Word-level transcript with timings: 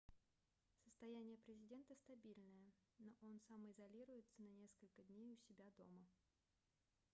состояние 0.83 1.37
президента 1.37 1.93
стабильное 1.93 2.71
но 2.97 3.11
он 3.21 3.39
самоизолируется 3.47 4.39
на 4.41 4.49
несколько 4.49 5.03
дней 5.03 5.31
у 5.31 5.37
себя 5.47 5.65
дома 5.77 6.07